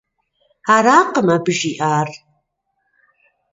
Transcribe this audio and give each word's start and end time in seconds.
Аракъым 0.75 1.27
абы 1.35 1.51
жиӏар. 1.57 2.09